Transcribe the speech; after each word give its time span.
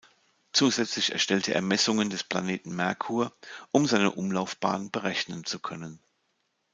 Zusätzlich 0.51 1.11
erstellte 1.11 1.53
er 1.53 1.61
Messungen 1.61 2.09
des 2.09 2.23
Planeten 2.23 2.75
Merkur 2.75 3.37
um 3.69 3.85
seine 3.85 4.09
Umlaufbahn 4.09 4.89
berechnen 4.89 5.45
zu 5.45 5.59
können. 5.59 6.01